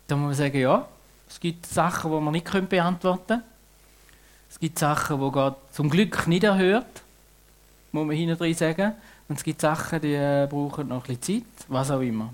[0.08, 0.88] da muss man sagen, ja,
[1.28, 3.42] es gibt Sachen, die man nicht beantworten können.
[4.50, 7.02] Es gibt Sachen, die Gott zum Glück nicht erhört,
[7.92, 8.92] muss man hinten sagen.
[9.28, 12.32] Und es gibt Sachen, die äh, brauchen noch ein bisschen Zeit, was auch immer.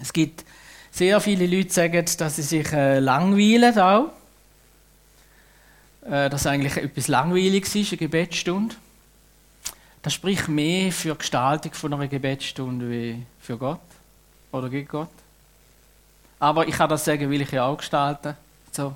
[0.00, 0.44] Es gibt
[0.90, 4.10] sehr viele Leute, die sagen, dass sie sich äh, langweilen auch.
[6.08, 8.74] Äh, dass eigentlich etwas Langweiliges ist, eine Gebetsstunde.
[10.02, 13.80] Das spricht mehr für die Gestaltung von einer Gebetsstunde wie für Gott
[14.52, 15.10] oder gegen Gott.
[16.38, 18.36] Aber ich kann das sagen, weil ich ja auch gestalte.
[18.72, 18.94] So.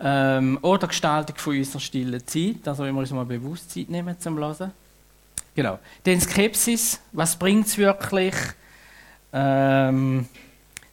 [0.00, 3.90] Ähm, oder die Gestaltung von unserer stillen Zeit, also wenn wir uns mal bewusst Zeit
[3.90, 4.72] nehmen zum Hören.
[5.54, 5.78] Genau.
[6.04, 8.34] Dann Skepsis, was bringt es wirklich?
[9.32, 10.26] Ähm,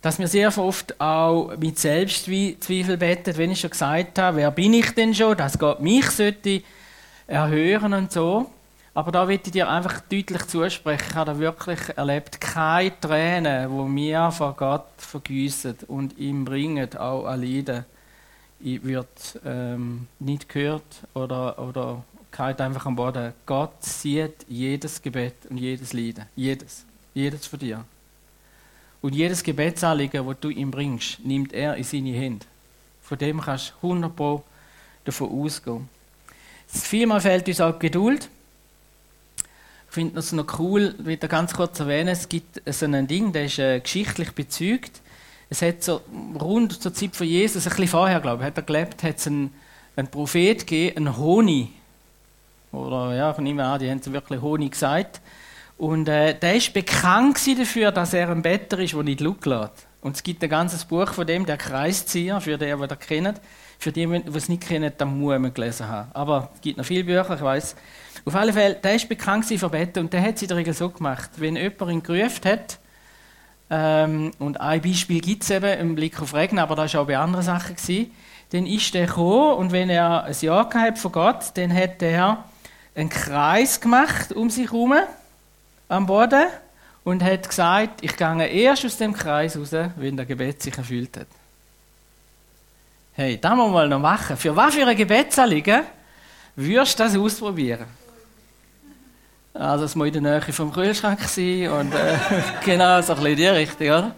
[0.01, 4.73] dass wir sehr oft auch mit Selbstzweifel beten, wenn ich schon gesagt habe, wer bin
[4.73, 6.61] ich denn schon, dass Gott mich sollte
[7.27, 8.49] erhören und so.
[8.93, 13.69] Aber da will ich dir einfach deutlich zusprechen, ich habe da wirklich erlebt, keine Tränen,
[13.69, 17.85] wo mir vor Gott vergüssen und ihm bringen, auch an Leiden,
[18.59, 23.33] wird ähm, nicht gehört oder, oder kalt einfach am Boden.
[23.45, 26.25] Gott sieht jedes Gebet und jedes Leiden.
[26.35, 26.85] Jedes.
[27.13, 27.85] Jedes von dir.
[29.01, 32.45] Und jedes Gebetsanliegen, das du ihm bringst, nimmt er in seine Hände.
[33.01, 34.43] Von dem kannst du 100 Pro
[35.03, 35.87] davon ausgehen.
[36.67, 38.29] Vielmal fehlt uns auch Geduld.
[39.87, 43.43] Ich finde es noch cool, wieder ganz kurz erwähnen, es gibt so ein Ding, das
[43.43, 45.01] ist äh, geschichtlich bezeugt.
[45.55, 46.01] Es hat so
[46.37, 49.27] rund zur Zeit von Jesus, ein bisschen vorher, glaube ich, hat er gelebt, hat es
[49.27, 49.53] einen,
[49.95, 51.69] einen Prophet gegeben, einen Honig.
[52.73, 55.21] Oder ja, ich nehme an, die haben wirklich Honig gesagt.
[55.77, 59.87] Und äh, der ist bekannt dafür, dass er ein Better ist, der nicht lässt.
[60.01, 63.39] Und es gibt ein ganzes Buch von dem, der Kreiszieher, für den, der das kennt.
[63.79, 66.11] Für die, die es nicht kennen, dann muss man gelesen haben.
[66.13, 67.77] Aber es gibt noch viele Bücher, ich weiß.
[68.25, 70.73] Auf alle Fälle, der ist bekannt für Better und der hat es in der Regel
[70.73, 71.29] so gemacht.
[71.37, 72.77] Wenn jemand ihn gerufen hat,
[73.69, 77.07] ähm, und ein Beispiel gibt es eben im Blick auf Regen, aber das war auch
[77.07, 78.11] bei anderen Sachen, gewesen,
[78.51, 82.43] dann ist der gekommen und wenn er ein Ja gehabt von Gott, dann hat er
[82.93, 84.93] einen Kreis gemacht um sich herum
[85.89, 86.45] am Boden
[87.03, 91.17] und hat gesagt, ich gehe erst aus dem Kreis raus, wenn der Gebet sich erfüllt
[91.17, 91.27] hat.
[93.13, 94.35] Hey, das muss man noch machen.
[94.35, 95.83] Für was für ein Gebetsanliegen
[96.55, 97.85] würdest du das ausprobieren?
[99.55, 102.17] Also es muss in der Nähe vom Kühlschrank sein und äh,
[102.65, 104.15] genau so ein bisschen die Richtung, oder?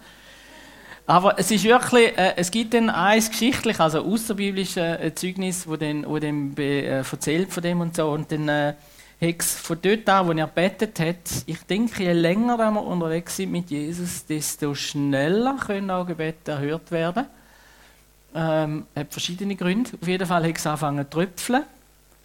[1.05, 5.75] Aber es ist wirklich, äh, es gibt dann eins geschichtlich, also außerbiblische äh, Zeugnis, wo
[5.75, 8.73] dann, wo dann äh, erzählt von dem und so und dann äh,
[9.21, 13.51] hat von dort an, wo er betet hat, ich denke, je länger wir unterwegs sind
[13.51, 17.25] mit Jesus, desto schneller können auch Gebete erhört werden.
[18.33, 19.91] Ähm, hat verschiedene Gründe.
[20.01, 21.63] Auf jeden Fall hat es angefangen zu tröpfeln.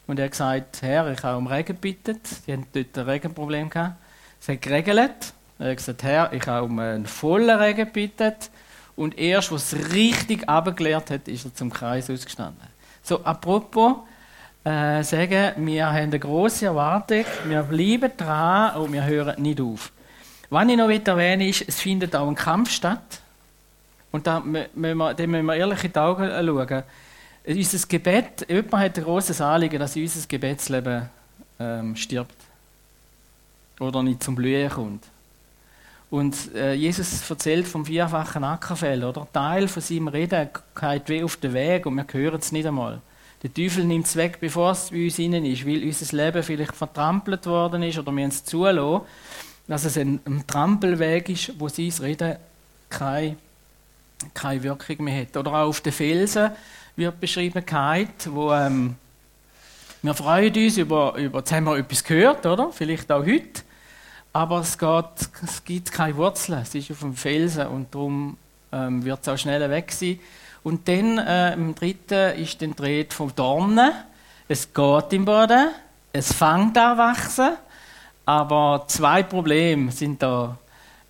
[0.06, 2.20] Und er hat gesagt, Herr, ich habe um Regen gebeten.
[2.46, 3.96] Die hatten dort ein Regenproblem gehabt.
[4.40, 5.32] Es hat geregelt.
[5.58, 8.34] Er hat gesagt, Herr, ich habe um einen vollen Regen gebeten.
[8.96, 12.66] Und erst, als es richtig abgeklärt hat, ist er zum Kreis ausgestanden.
[13.02, 13.96] So, apropos,
[14.64, 19.90] äh, sagen, wir haben eine grosse Erwartung, wir bleiben dran und wir hören nicht auf.
[20.50, 23.20] Was ich noch erwähnen ist, es findet auch ein Kampf statt.
[24.12, 26.82] Und da müssen wir, da müssen wir ehrlich in die Augen schauen.
[27.44, 31.08] Unser Gebet, jemand hat ein grosses Anliegen, dass unser Gebetsleben
[31.58, 32.36] ähm, stirbt.
[33.80, 35.04] Oder nicht zum Blühen kommt.
[36.08, 39.26] Und äh, Jesus erzählt vom vierfachen Ackerfell, oder?
[39.32, 43.00] Teil von seinem Reden geht wie auf den Weg und wir hören es nicht einmal.
[43.42, 46.76] Der Teufel nimmt es weg, bevor es bei uns innen ist, weil unser Leben vielleicht
[46.76, 49.06] vertrampelt worden ist oder wir uns zulassen,
[49.66, 52.36] dass es ein, ein Trampelweg ist, wo sein Reden
[52.88, 53.36] keine,
[54.34, 55.36] keine Wirkung mehr hat.
[55.36, 56.52] Oder auch auf den Felsen
[56.96, 57.64] wird beschrieben,
[58.30, 58.96] wo ähm,
[60.02, 62.70] wir freuen uns über, über, jetzt haben wir etwas gehört, oder?
[62.72, 63.62] Vielleicht auch heute.
[64.32, 65.04] Aber es, geht,
[65.44, 68.36] es gibt keine Wurzeln, es ist auf dem Felsen und darum
[68.72, 70.18] ähm, wird es auch schneller weg sein.
[70.64, 73.92] Und dann äh, im dritten ist dann die Rede vom Dornen.
[74.48, 75.68] Es geht im Boden,
[76.12, 77.50] es fängt an wachsen,
[78.24, 80.58] aber zwei Probleme sind da.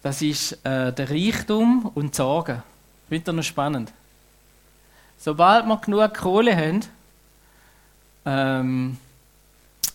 [0.02, 2.62] Das ist äh, der Reichtum und die Sorgen.
[3.08, 3.92] Findet ihr noch spannend?
[5.24, 6.80] Sobald wir genug Kohle haben,
[8.26, 8.96] ähm,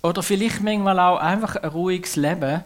[0.01, 2.63] oder vielleicht manchmal auch einfach ein ruhiges Leben,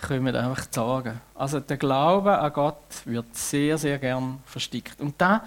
[0.00, 1.20] können wir einfach Sorgen.
[1.34, 4.98] Also der Glaube an Gott wird sehr, sehr gern versteckt.
[4.98, 5.44] Und da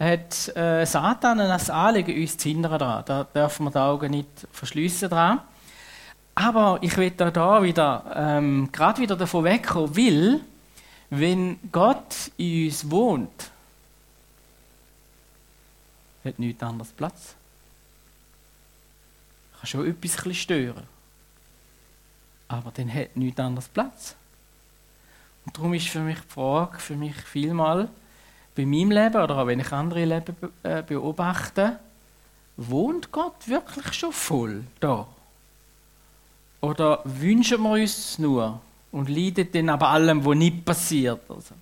[0.00, 3.04] hat äh, Satan ein Anliegen, uns zu hindern daran.
[3.06, 5.42] Da dürfen wir die Augen nicht verschliessen dran.
[6.34, 10.40] Aber ich will da, da wieder, ähm, gerade wieder davon wegkommen, weil,
[11.10, 13.52] wenn Gott in uns wohnt,
[16.28, 17.34] hat nichts anderes Platz.
[19.58, 20.86] Kann schon etwas ein stören.
[22.48, 24.14] Aber dann hat nichts anderes Platz.
[25.44, 27.88] Und darum ist für mich die Frage, für mich vielmal,
[28.54, 31.78] bei meinem Leben oder auch wenn ich andere Leben äh, beobachte,
[32.56, 35.06] wohnt Gott wirklich schon voll da?
[36.60, 38.60] Oder wünschen wir uns nur
[38.90, 41.20] und leiden dann aber allem, was nicht passiert?
[41.28, 41.54] Also.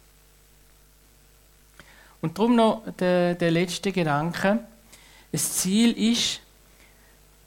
[2.21, 4.61] Und darum noch der, der letzte Gedanke.
[5.33, 6.41] Das Ziel ist,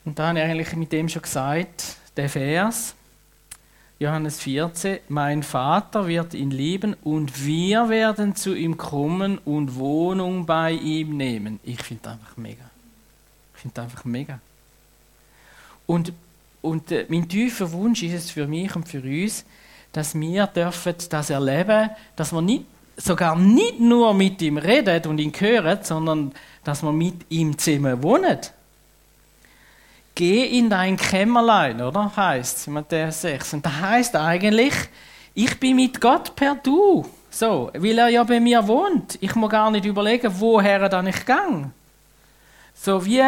[0.06, 2.96] und da habe ich eigentlich mit dem schon gesagt, der Vers,
[4.00, 10.46] Johannes 14, mein Vater wird ihn lieben und wir werden zu ihm kommen und Wohnung
[10.46, 11.60] bei ihm nehmen.
[11.64, 12.64] Ich finde das einfach mega.
[13.56, 14.40] Ich finde das einfach mega.
[15.86, 16.14] Und,
[16.62, 19.44] und äh, mein tiefer Wunsch ist es für mich und für uns,
[19.92, 22.66] dass wir dürfen das erleben, dass wir nicht,
[23.00, 26.32] sogar nicht nur mit ihm reden und ihn hören, sondern
[26.64, 28.38] dass wir mit ihm zusammen wohnen.
[30.16, 32.12] Geh in dein Kämmerlein, oder?
[32.16, 33.54] Heißt es in Matthäus 6.
[33.54, 34.74] Und das heißt eigentlich,
[35.34, 37.06] ich bin mit Gott per Du.
[37.32, 39.18] So, weil er ja bei mir wohnt.
[39.22, 41.72] Ich muss gar nicht überlegen, woher dann ich gang.
[42.74, 43.24] So wie,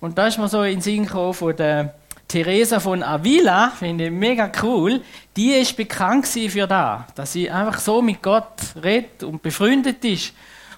[0.00, 1.94] und da ist mir so in den Sinn gekommen von der
[2.28, 5.00] Teresa von Avila, finde ich mega cool,
[5.34, 10.34] die ist bekannt für das, dass sie einfach so mit Gott redet und befreundet ist.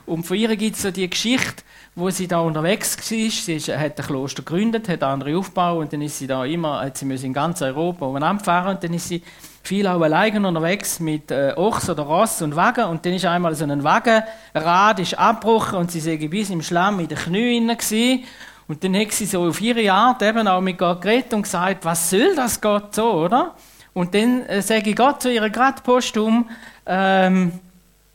[0.06, 1.64] Und von ihr gibt es so die Geschichte,
[1.96, 3.30] wo sie da unterwegs war.
[3.30, 6.96] Sie hat ein Kloster gegründet, hat andere aufgebaut und dann ist sie da immer, hat
[6.96, 9.22] sie in ganz Europa umeinander fahren und dann ist sie
[9.62, 13.54] viel auch alleine unterwegs mit äh, Ochs oder Ross und Wagen und dann ist einmal
[13.54, 18.24] so ein Wagenrad ist abgebrochen und sie sei bis im Schlamm in den Knien gewesen.
[18.70, 21.84] Und dann hat sie so auf ihre Art eben auch mit Gott geredet und gesagt,
[21.84, 23.56] was soll das Gott so, oder?
[23.94, 26.48] Und dann äh, sage ich Gott zu ihrer gerade postum,
[26.86, 27.50] ähm,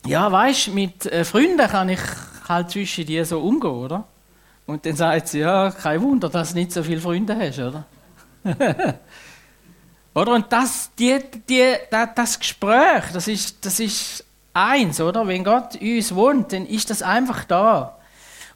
[0.06, 2.00] ja, weißt, mit äh, Freunden kann ich
[2.48, 4.06] halt zwischen dir so umgehen, oder?
[4.66, 7.84] Und dann sagt sie, ja, kein Wunder, dass du nicht so viele Freunde hast, oder?
[10.14, 10.32] oder?
[10.36, 15.28] Und das, die, die, das Gespräch, das ist, das ist eins, oder?
[15.28, 17.98] Wenn Gott in uns wohnt, dann ist das einfach da.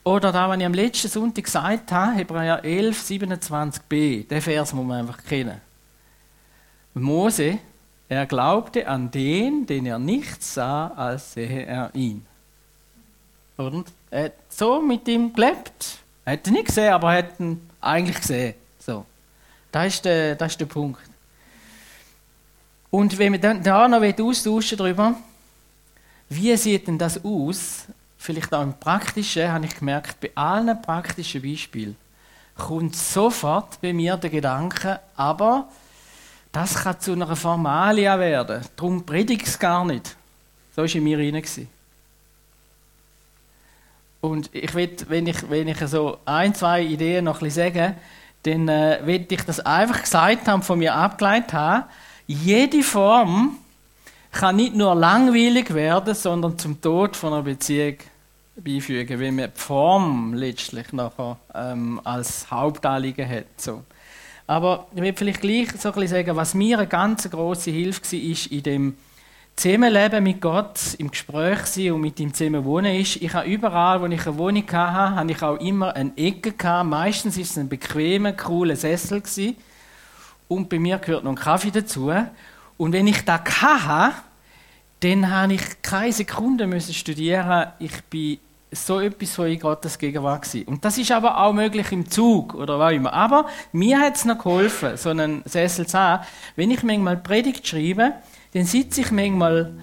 [0.10, 4.84] Oder da, was ich am letzten Sonntag gesagt habe, Hebräer 11, 27b, den Vers muss
[4.84, 5.62] man einfach kennen.
[6.96, 7.60] Mose,
[8.08, 12.26] er glaubte an den, den er nicht sah, als sehe er ihn.
[13.56, 16.00] Und er hat so mit ihm gelebt.
[16.26, 18.56] Er hat ihn nicht gesehen, aber er hat ihn eigentlich gesehen.
[18.80, 19.06] So.
[19.72, 21.04] Das ist der, das ist der Punkt.
[22.90, 25.14] Und wenn wir dann da noch austauschen darüber,
[26.30, 27.86] wie sieht denn das aus?
[28.22, 31.96] Vielleicht auch im Praktischen, habe ich gemerkt, bei allen praktischen Beispielen
[32.56, 35.70] kommt sofort bei mir der Gedanke, aber
[36.52, 38.62] das kann zu einer Formalia werden.
[38.76, 40.18] Darum predige ich es gar nicht.
[40.76, 41.42] So war in mir rein.
[44.22, 47.96] Und ich will, wenn ich, wenn ich so ein, zwei Ideen noch ein sage,
[48.44, 51.86] dann äh, will ich das einfach gesagt haben, von mir abgeleitet haben.
[52.28, 53.58] Jede Form
[54.32, 57.96] kann nicht nur langweilig werden, sondern zum Tod von einer Beziehung
[58.64, 63.46] beifügen, wenn man die Form letztlich nachher ähm, als Hauptanliegen hat.
[63.58, 63.84] So.
[64.48, 68.52] Aber ich will vielleicht gleich so ein sagen, was mir eine ganz große Hilfe war,
[68.52, 68.98] in dem
[69.56, 74.02] Zusammenleben mit Gott, im Gespräch sein und mit ihm zusammen wohnen ist, ich habe überall,
[74.02, 76.90] wo ich eine Wohnung hatte, habe ich auch immer eine Ecke gehabt.
[76.90, 79.58] Meistens ist es ein bequemer, cooler Sessel gewesen.
[80.48, 82.10] Und bei mir gehört noch ein Kaffee dazu.
[82.78, 84.16] Und wenn ich das hatte,
[85.02, 87.68] dann habe ich keine Sekunde studieren.
[87.80, 88.40] Ich bin
[88.72, 90.68] so etwas von in Gottes Gegenwart gewesen.
[90.68, 93.14] Und das ist aber auch möglich im Zug oder was immer.
[93.14, 96.24] Aber mir hat es noch geholfen, so einen Sessel zu haben.
[96.56, 98.14] Wenn ich manchmal Predigt schreibe,
[98.54, 99.74] dann sitze ich manchmal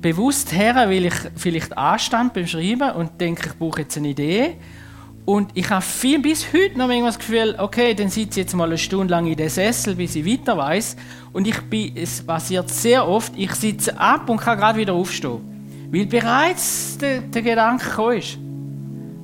[0.00, 4.56] bewusst her, weil ich vielleicht anstand beim Schreiben und denke, ich brauche jetzt eine Idee.
[5.24, 8.64] Und ich habe viel bis heute noch das Gefühl, okay, dann sitze ich jetzt mal
[8.64, 10.96] eine Stunde lang in den Sessel, bis ich weiter weiß.
[11.32, 15.55] Und ich bin, es passiert sehr oft, ich sitze ab und kann gerade wieder aufstehen.
[15.96, 18.36] Weil bereits der, der Gedanke gekommen ist.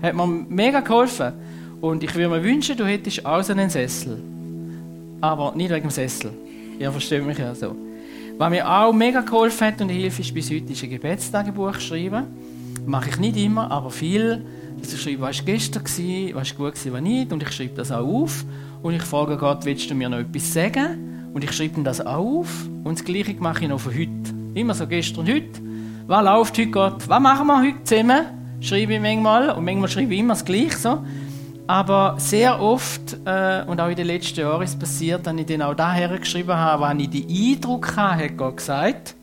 [0.00, 1.35] Hat mir mega geholfen.
[1.82, 4.23] Und ich würde mir wünschen, du hättest auch so einen Sessel.
[5.20, 6.33] Aber nicht wegen dem Sessel.
[6.79, 7.77] Ihr versteht mich ja so.
[8.38, 12.25] Was mir auch mega geholfen hat und hilft, ist bis heute ist ein Gebetstagebuch schreiben.
[12.87, 14.42] Mache ich nicht immer, aber viel.
[14.81, 15.85] Dass ich schreibe, was war gestern,
[16.35, 17.33] was war gut, was nicht.
[17.35, 18.46] Und ich schreibe das auch auf.
[18.83, 21.29] Und ich frage Gott, willst du mir noch etwas sagen?
[21.35, 22.66] Und ich schreibe das auch auf.
[22.83, 24.35] Und das Gleiche mache ich noch für heute.
[24.54, 25.71] Immer so gestern und heute.
[26.07, 27.09] Was läuft heute Gott?
[27.09, 28.59] Was machen wir heute zusammen?
[28.61, 29.50] Schreibe ich manchmal.
[29.50, 31.05] Und manchmal schreibe ich immer das Gleiche so.
[31.69, 35.63] Aber sehr oft, äh, und auch in den letzten Jahren ist passiert, dass ich dann
[35.63, 39.15] auch daher geschrieben habe, wann ich den Eindruck hatte, hat Gott gesagt.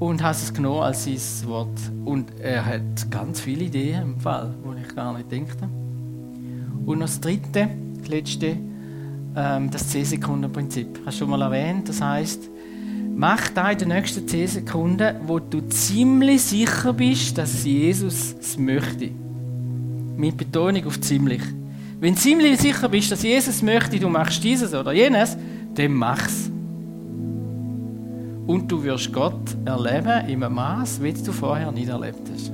[0.00, 1.78] Und habe es genommen als sein Wort.
[2.04, 5.52] Und er hat ganz viele Ideen im Fall, die ich gar nicht denke.
[6.86, 7.68] Und noch das dritte,
[7.98, 8.56] das letzte,
[9.36, 11.00] ähm, das 10-Sekunden-Prinzip.
[11.06, 11.88] Hast du schon mal erwähnt.
[11.88, 12.50] Das heißt,
[13.18, 18.56] mach da in den nächsten 10 Sekunden, wo du ziemlich sicher bist, dass Jesus es
[18.56, 19.10] möchte.
[20.16, 21.42] Mit Betonung auf ziemlich.
[21.98, 25.36] Wenn du ziemlich sicher bist, dass Jesus möchte, du machst dieses oder jenes,
[25.74, 26.48] dann mach's.
[28.46, 32.52] Und du wirst Gott erleben in einem Maß, wie du vorher nicht erlebt hast.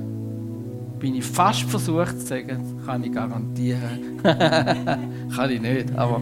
[0.97, 4.17] Bin ich fast versucht zu sagen, kann ich garantieren.
[4.23, 6.21] kann ich nicht, aber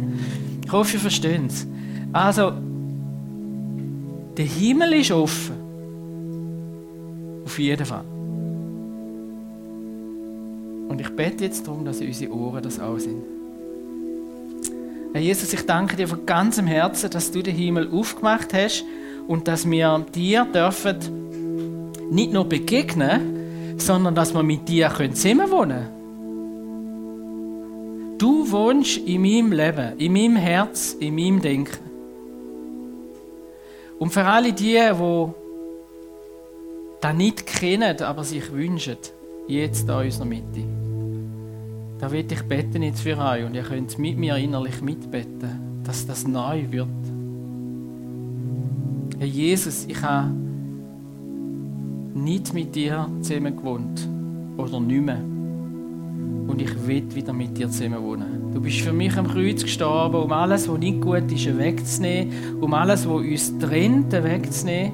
[0.65, 1.65] ich hoffe, ihr versteht es.
[2.11, 2.51] Also,
[4.37, 5.55] der Himmel ist offen.
[7.45, 8.05] Auf jeden Fall.
[10.89, 13.23] Und ich bete jetzt darum, dass unsere Ohren das auch sind.
[15.13, 18.83] Herr Jesus, ich danke dir von ganzem Herzen, dass du den Himmel aufgemacht hast
[19.27, 20.97] und dass wir dir dürfen
[22.11, 26.03] nicht nur begegnen, sondern dass wir mit dir zusammen wohnen können.
[28.17, 31.92] Du wohnst in meinem Leben, in meinem Herz, in meinem Denken.
[33.99, 35.27] Und für alle die, die
[37.01, 38.97] das nicht kennen, aber sich wünschen,
[39.47, 40.63] jetzt in unserer Mitte
[42.03, 46.05] da will ich beten jetzt für euch und ihr könnt mit mir innerlich mitbeten, dass
[46.05, 46.89] das neu wird.
[49.17, 50.29] Herr Jesus, ich habe
[52.13, 54.05] nicht mit dir zusammen gewohnt
[54.57, 55.23] oder nicht mehr.
[56.47, 58.42] Und ich will wieder mit dir zusammen wohnen.
[58.53, 62.71] Du bist für mich am Kreuz gestorben, um alles, was nicht gut ist, wegzunehmen, um
[62.75, 64.91] alles, was uns trennt, wegzunehmen.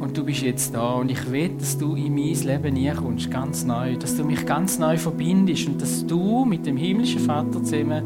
[0.00, 3.64] Und du bist jetzt da und ich will, dass du in mein Leben hineinkommst, ganz
[3.64, 3.96] neu.
[3.96, 8.02] Dass du mich ganz neu verbindest und dass du mit dem himmlischen Vater zusammen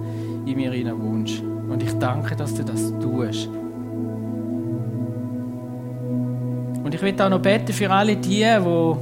[0.47, 1.43] in mir hinein wohnst.
[1.43, 3.49] Und ich danke, dass du das tust.
[6.85, 8.97] Und ich will auch noch beten für alle die, die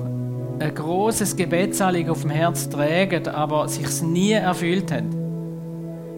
[0.64, 5.23] ein großes Gebetsanliegen auf dem Herz tragen, aber sich nie erfüllt haben.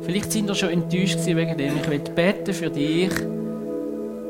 [0.07, 1.73] Vielleicht sind ihr schon enttäuscht wegen dem.
[1.83, 3.11] Ich will beten für dich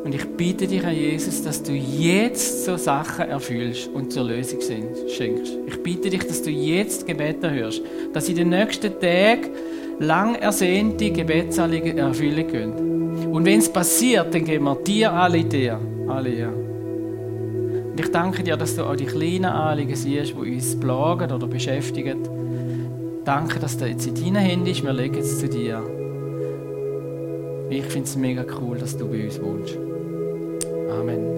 [0.05, 4.61] und ich bitte dich, Herr Jesus, dass du jetzt so Sachen erfüllst und zur Lösung
[4.61, 5.53] schenkst.
[5.66, 7.83] Ich bitte dich, dass du jetzt Gebete hörst,
[8.14, 9.51] dass in den nächsten Tagen
[9.99, 13.27] lang ersehnte Gebetsanliegen erfüllen können.
[13.31, 16.49] Und wenn es passiert, dann geben wir dir alle dir, alle ja.
[16.49, 21.47] Und ich danke dir, dass du auch die kleinen Anliegen siehst, die uns plagen oder
[21.47, 22.46] beschäftigen.
[23.27, 24.85] Danke, dass du jetzt in deinen Händen ist.
[24.85, 25.83] Wir legen es zu dir.
[27.68, 29.77] Ich finde es mega cool, dass du bei uns wohnst.
[30.93, 31.36] Amen.